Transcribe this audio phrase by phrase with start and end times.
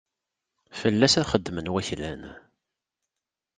[0.79, 2.21] Fell-as ad xeddmen waklan.